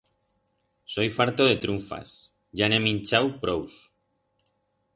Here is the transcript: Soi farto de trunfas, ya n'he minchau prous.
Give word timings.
Soi 0.93 1.09
farto 1.17 1.45
de 1.49 1.59
trunfas, 1.65 2.15
ya 2.61 2.69
n'he 2.71 2.81
minchau 2.87 3.31
prous. 3.45 3.77